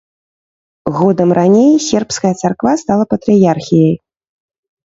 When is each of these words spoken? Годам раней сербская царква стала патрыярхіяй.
Годам 0.97 1.29
раней 1.39 1.71
сербская 1.89 2.33
царква 2.41 2.73
стала 2.85 3.03
патрыярхіяй. 3.15 3.95